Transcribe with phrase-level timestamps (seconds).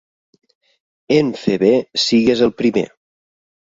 [1.19, 1.71] En fer bé
[2.09, 2.91] sigues el primer.